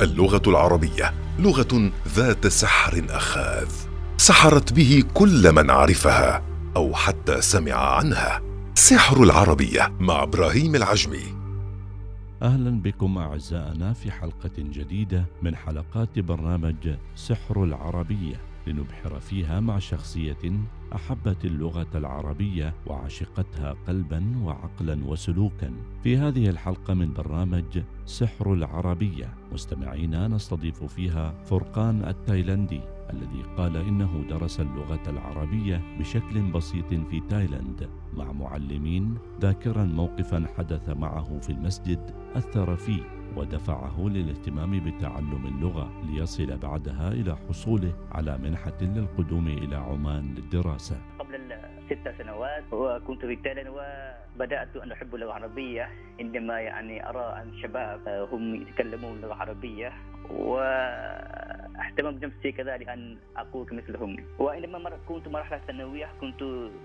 [0.00, 3.68] اللغة العربية لغة ذات سحر أخاذ
[4.16, 6.42] سحرت به كل من عرفها
[6.76, 8.42] أو حتى سمع عنها.
[8.74, 11.36] سحر العربية مع إبراهيم العجمي.
[12.42, 18.40] أهلا بكم أعزائنا في حلقة جديدة من حلقات برنامج سحر العربية.
[18.66, 20.60] لنبحر فيها مع شخصية
[20.94, 25.72] أحبت اللغة العربية وعشقتها قلبا وعقلا وسلوكا.
[26.02, 29.34] في هذه الحلقة من برنامج سحر العربية.
[29.52, 32.80] مستمعينا نستضيف فيها فرقان التايلندي
[33.12, 40.88] الذي قال إنه درس اللغة العربية بشكل بسيط في تايلاند مع معلمين ذاكرا موقفا حدث
[40.88, 48.78] معه في المسجد اثر فيه ودفعه للاهتمام بتعلم اللغة ليصل بعدها إلى حصوله على منحة
[48.80, 50.96] للقدوم إلى عمان للدراسة.
[51.18, 51.36] قبل
[51.90, 55.88] ست سنوات وكنت في تايلاند وبدأت أن أحب اللغة العربية
[56.20, 59.92] عندما يعني أرى أن شباب هم يتكلمون اللغة العربيه
[60.30, 66.42] واهتم بنفسي كذلك أن اكون مثلهم وعندما كنت مرحلة ثانوية كنت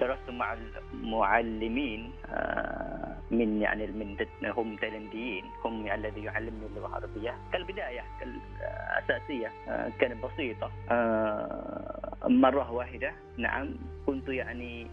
[0.00, 0.56] درست مع
[0.92, 2.93] المعلمين آه،
[3.38, 10.70] من يعني من هم تايلنديين هم الذي يعلمني اللغة العربية كالبداية كالأساسية آه، كانت بسيطة.
[10.90, 13.74] آه، مرة واحدة نعم
[14.06, 14.86] كنت يعني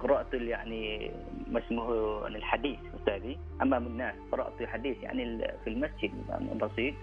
[0.00, 1.10] قرأت يعني
[1.46, 3.38] ما اسمه الحديث أستاذي.
[3.62, 6.12] أمام الناس قرأت الحديث يعني في المسجد
[6.60, 6.94] بسيط.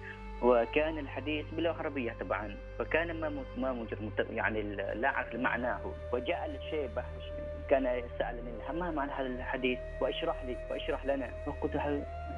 [0.42, 2.56] وكان الحديث باللغة العربيه طبعا.
[2.80, 3.86] فكان ما ما
[4.30, 4.62] يعني
[4.96, 5.80] لا أعرف معناه.
[6.14, 7.04] وجاء الشيبة
[7.70, 11.30] كان يسألني ما معنى هذا الحديث؟ واشرح لي واشرح لنا.
[11.46, 11.76] فقلت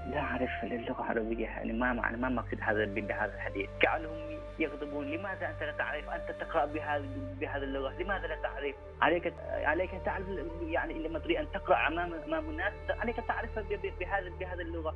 [0.07, 3.69] لا أعرف اللغة العربية يعني ما معنى ما مقصد هذا بهذا الحديث.
[3.81, 5.05] كانهم يغضبون.
[5.05, 7.09] لماذا أنت لا تعرف؟ أنت تقرأ بهذه
[7.39, 7.93] بهذه اللغة.
[7.99, 10.25] لماذا لا تعرف؟ عليك عليك أن تعرف
[10.61, 13.59] يعني لما تريد أن تقرأ امام أمام الناس عليك أن تعرف
[13.99, 14.95] بهذا بهذه اللغة.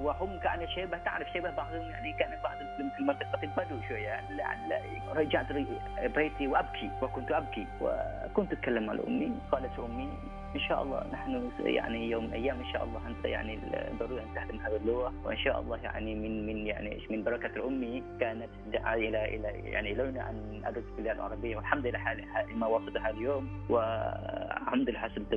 [0.00, 4.20] وهم كأن شبه تعرف شبه بعضهم يعني كأن بعض في المنطقة البدو شوية.
[5.14, 5.52] رجعت
[6.14, 10.18] بيتي وأبكي وكنت أبكي وكنت أتكلم مع امي قالت أمي
[10.54, 13.58] إن شاء الله نحن يعني يوم من الأيام إن شاء الله أنت يعني
[13.98, 18.02] ضروري أن تهتم هذه اللغة وإن شاء الله يعني من من يعني من بركة أمي
[18.20, 21.56] كانت دعاء إلى إلى يعني لولا أن أدرس باللغة العربية.
[21.56, 21.98] والحمد لله
[22.54, 25.34] ما وصلت هذا اليوم والحمد لله حسبت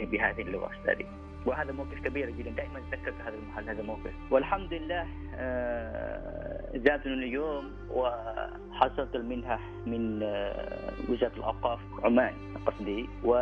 [0.00, 1.06] بهذه اللغة أستاذي.
[1.46, 2.50] وهذا موقف كبير جدا.
[2.50, 4.12] دائما اتذكر هذا المحل هذا الموقف.
[4.30, 6.76] والحمد لله آه،
[7.06, 12.32] اليوم وحصلت المنحه من آه، وزارة الأوقاف عمان
[12.66, 13.08] قصدي.
[13.24, 13.34] و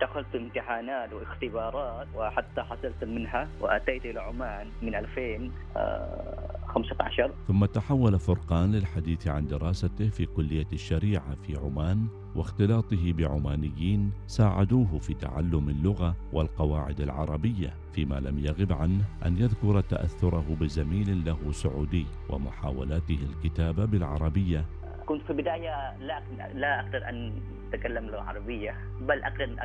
[0.00, 9.28] دخلت امتحانات واختبارات وحتى حصلت منها وأتيت إلى عمان من 2015 ثم تحول فرقان للحديث
[9.28, 12.06] عن دراسته في كلية الشريعة في عمان
[12.36, 20.56] واختلاطه بعمانيين ساعدوه في تعلم اللغة والقواعد العربية فيما لم يغب عنه أن يذكر تأثره
[20.60, 24.64] بزميل له سعودي ومحاولاته الكتابة بالعربية.
[25.06, 26.22] كنت في البداية لا
[26.54, 27.32] لا أقدر أن
[27.74, 29.56] أتكلم اللغة العربيه بل أقدر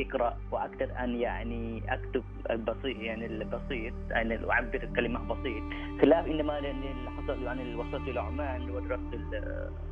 [0.00, 5.62] أقرأ وأقدر أن يعني أكتب البسيط يعني البسيط يعني أعبر الكلمة بسيط.
[6.02, 9.14] خلاف إنما اللي حصل يعني وصلت إلى عمان ودرست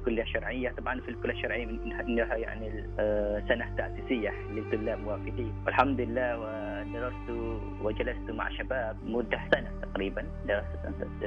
[0.00, 2.70] الكليه الشرعيه طبعا في الكلية الشرعية انها يعني
[3.48, 7.30] سنة تأسيسية للطلاب موافدين والحمد لله ودرست
[7.82, 10.66] وجلست مع شباب مدة سنة تقريبا درست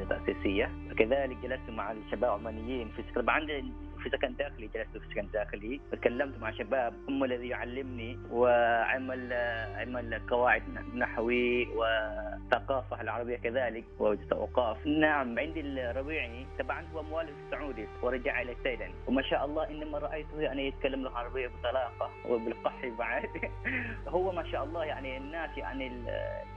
[0.10, 0.70] تأسيسية.
[0.92, 3.40] وكذلك جلست مع الشباب العمانيين في طبعا
[4.06, 9.34] في سكن داخلي جلست في سكن داخلي تكلمت مع شباب هم الذي يعلمني وعمل
[9.76, 10.64] عمل قواعد
[10.96, 18.94] نحوي وثقافة العربية كذلك وأوقاف نعم عندي الربيعي طبعا هو موالد السعودي ورجع إلى تايلاند
[19.08, 23.30] وما شاء الله إنما رأيته يعني يتكلم العربية بطلاقة وبالقح بعد.
[24.08, 25.92] هو ما شاء الله يعني الناس يعني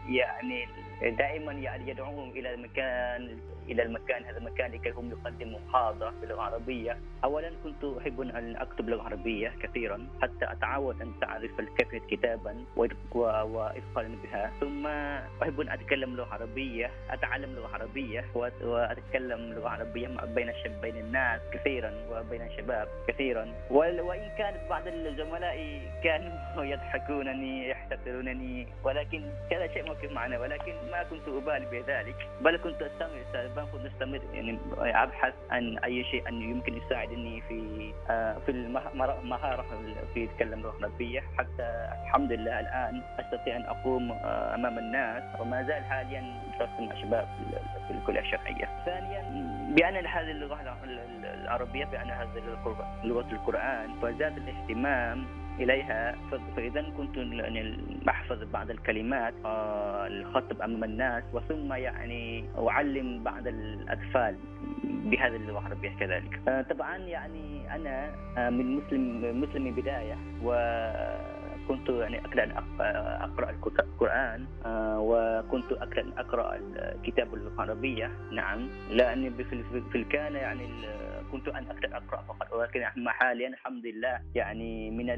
[0.08, 0.69] يعني
[1.03, 3.38] دائما يعني يدعوهم إلى المكان
[3.69, 6.98] إلى المكان هذا المكان لكي هم يقدموا محاضرة باللغة العربية.
[7.25, 14.16] أولا كنت أحب أن أكتب لغة عربية كثيرا حتى أتعود أن تعرف كيفية كتابا وإتقانا
[14.22, 14.53] بها.
[14.60, 14.87] ثم
[15.43, 18.25] أحب أن أتكلم لغة عربية أتعلم لغة عربية
[18.62, 20.52] وأتكلم لغة عربية بين
[20.82, 23.52] بين الناس كثيرا وبين الشباب كثيرا.
[23.70, 31.29] وإن كانت بعض الزملاء كانوا يضحكونني يحتقرونني ولكن كذا شيء موقف معنا ولكن ما كنت
[31.29, 36.76] أبالي بذلك بل كنت أستمر بل كنت أستمر يعني أبحث عن أي شيء أن يمكن
[36.76, 37.27] يساعدني.
[37.48, 39.64] في آه، في المهارة
[40.14, 45.84] في اللغة العربية حتى الحمد لله الآن أستطيع أن أقوم آه، أمام الناس وما زال
[45.84, 46.25] حاليا
[46.58, 47.28] درست مع شباب
[47.88, 48.69] في الكلية الشرعية.
[48.84, 49.22] ثانيا
[49.76, 50.76] بأن هذه اللغة
[51.25, 52.42] العربية بأن هذه
[53.04, 55.26] لغة القرآن فزاد الاهتمام
[55.60, 56.16] إليها
[56.56, 57.19] فإذا كنت
[58.08, 64.37] احفظ بعض الكلمات آه، الخطب أمام الناس وثم يعني أعلم بعض الأطفال
[64.84, 66.40] بهذه اللغة العربيه كذلك.
[66.49, 70.52] آه، طبعا يعني أنا آه، من مسلم مسلم بداية و
[71.69, 72.53] كنت يعني أقرأ
[73.25, 78.69] أقرأ القرآن آه، وكنت أقرأ أقرأ الكتاب العربية نعم.
[78.91, 79.31] لاني
[79.93, 80.69] في الكان يعني
[81.32, 85.11] كنت أن أقرأ فقط ولكن حاليا الحمد لله يعني من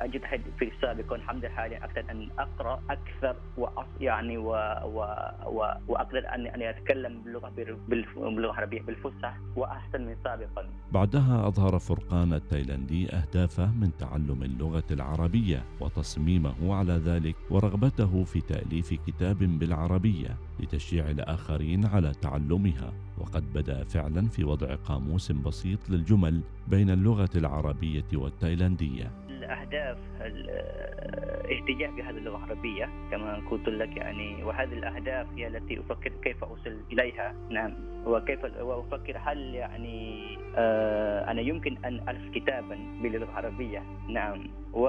[0.00, 4.50] اجتهد في السابق والحمد لله حاليا أقدر أن أقرأ أكثر وأص يعني و
[4.84, 4.98] و
[5.46, 7.52] و وأقدر ان أن أتكلم باللغة
[7.88, 10.68] باللغة العربية بالفصحى وأحسن من سابقا.
[10.92, 18.94] بعدها أظهر فرقان التايلاندي اهدافه من تعلم اللغة العربية وتصميمه على ذلك ورغبته في تأليف
[19.06, 26.90] كتاب بالعربية لتشجيع الآخرين على تعلمها وقد بدأ فعلا في وضع قاموس بسيط للجمل بين
[26.90, 29.10] اللغة العربية والتايلانديه
[29.52, 36.44] الاهداف الاهتجاج بهذه اللغة العربية كما قلت لك يعني وهذه الأهداف هي التي أفكر كيف
[36.44, 37.34] أوصل إليها.
[37.50, 37.74] نعم.
[38.06, 44.50] وكيف وأفكر هل يعني آه أنا يمكن أن ألف كتابا باللغة العربيه نعم.
[44.72, 44.88] و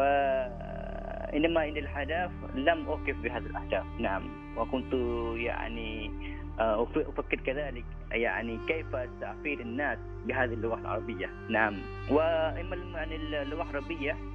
[1.34, 3.86] إنما إن الأهداف لم أوقف بهذه الأهداف.
[4.00, 4.24] نعم.
[4.58, 4.94] وكنت
[5.38, 6.12] يعني
[6.60, 8.88] آه، أفكر كذلك يعني كيف
[9.20, 11.30] سأفيد الناس بهذه اللغة العربية.
[11.50, 11.76] نعم.
[12.10, 14.33] وإما يعني اللغة العربية آه،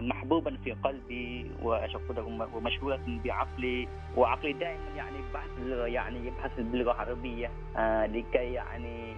[0.00, 5.50] محبوبا في قلبي واشفته ومشغولا بعقلي وعقلي دائما يعني بحث
[5.86, 9.14] يعني يبحث باللغة العربيه آه، لكي يعني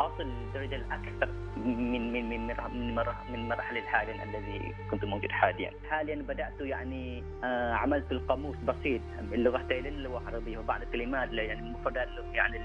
[0.00, 2.94] أصل الدرجه الأكثر من من من من
[3.32, 5.70] من مراحل الحالي الذي كنت موجود حاليا.
[5.90, 9.00] حاليا بدأت يعني آه، عملت القاموس بسيط
[9.32, 12.58] اللغتين اللغة العربيه وبعض الكلمات يعني مفردات يعني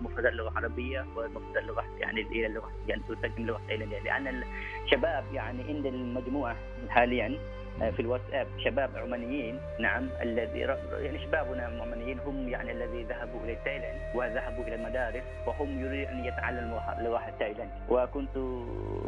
[0.00, 4.42] مفردات اللغة العربيه ومفردات اللغة يعني إلى اللغة يعني تترجم التايلانديه لأن
[4.84, 6.56] الشباب يعني عند المجموعة
[6.88, 7.38] حاليا
[7.82, 13.56] آه، في الواتساب شباب عمانيين نعم الذي يعني شبابنا العمانيين هم يعني الذي ذهبوا إلى
[13.64, 17.70] تايلاند وذهبوا إلى المدارس وهم يريدون أن يتعلموا لغه تايلاند.
[17.88, 18.36] وكنت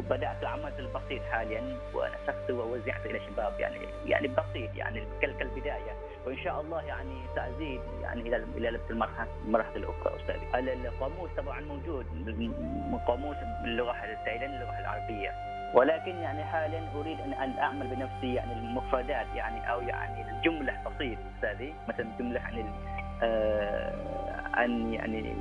[0.09, 5.93] بدأت عملت البسيط حاليا ونسخت ووزعت إلى شباب يعني يعني بسيط يعني كالبداية.
[6.25, 10.73] وإن شاء الله يعني سأزيد يعني إلى إلى المرحله المرحلة الأخرى أستاذي.
[10.73, 12.05] القاموس طبعا موجود
[13.07, 15.52] قاموس باللغة التايلاند اللغة العربية.
[15.73, 21.73] ولكن يعني حاليا أريد ان أعمل بنفسي يعني المفردات يعني أو يعني الجملة بسيط أستاذي
[21.89, 22.73] مثلا جملة عن
[23.23, 24.23] آه
[24.53, 25.35] عن يعني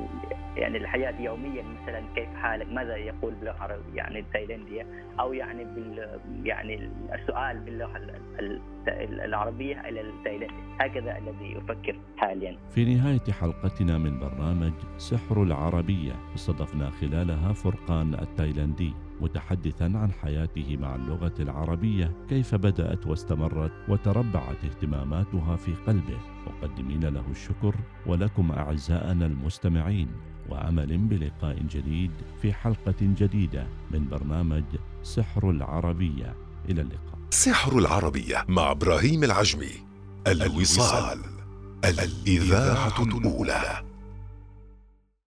[0.57, 4.87] يعني الحياة يوميا مثلا كيف حالك؟ ماذا يقول باللغة يعني التايلنديه
[5.21, 8.01] أو يعني بال يعني السؤال باللغة
[8.99, 12.57] العربية إلى التايلندي هكذا الذي أفكر حاليا.
[12.71, 18.93] في نهاية حلقتنا من برنامج سحر العربية استضفنا خلالها فرقان التايلندي
[19.23, 26.19] متحدثا عن حياته مع اللغة العربية كيف بدأت واستمرت وتربعت اهتماماتها في قلبه.
[26.47, 27.75] مقدمين له الشكر
[28.07, 30.09] ولكم أعزائنا المستمعين
[30.49, 32.11] وامل بلقاء جديد
[32.43, 34.65] في حلقة جديدة من برنامج
[35.03, 36.35] سحر العربية.
[36.69, 37.19] إلى اللقاء.
[37.31, 39.73] سحر العربية مع إبراهيم العجمي.
[40.27, 41.19] الوصال.
[41.85, 43.92] الإذاعة الأولى.